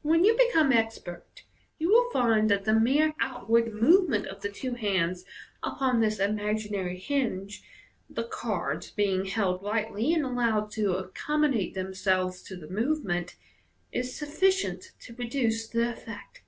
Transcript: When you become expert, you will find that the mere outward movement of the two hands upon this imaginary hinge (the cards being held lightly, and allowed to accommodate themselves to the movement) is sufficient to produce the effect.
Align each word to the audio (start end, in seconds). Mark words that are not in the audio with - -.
When 0.00 0.24
you 0.24 0.34
become 0.38 0.72
expert, 0.72 1.42
you 1.78 1.90
will 1.90 2.08
find 2.10 2.48
that 2.48 2.64
the 2.64 2.72
mere 2.72 3.12
outward 3.20 3.74
movement 3.74 4.24
of 4.26 4.40
the 4.40 4.48
two 4.48 4.72
hands 4.72 5.26
upon 5.62 6.00
this 6.00 6.18
imaginary 6.18 6.98
hinge 6.98 7.62
(the 8.08 8.24
cards 8.24 8.90
being 8.90 9.26
held 9.26 9.60
lightly, 9.62 10.14
and 10.14 10.24
allowed 10.24 10.70
to 10.70 10.96
accommodate 10.96 11.74
themselves 11.74 12.42
to 12.44 12.56
the 12.56 12.68
movement) 12.70 13.36
is 13.92 14.16
sufficient 14.16 14.92
to 15.00 15.12
produce 15.12 15.68
the 15.68 15.92
effect. 15.92 16.40